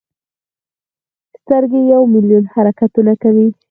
[1.37, 3.47] سترګې یو ملیون حرکتونه کوي.